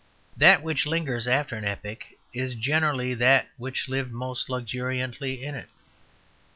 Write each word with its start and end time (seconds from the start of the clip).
That 0.35 0.63
which 0.63 0.87
lingers 0.87 1.27
after 1.27 1.55
an 1.55 1.63
epoch 1.63 2.03
is 2.33 2.55
generally 2.55 3.13
that 3.13 3.49
which 3.57 3.87
lived 3.87 4.11
most 4.11 4.49
luxuriantly 4.49 5.43
in 5.43 5.53
it. 5.53 5.69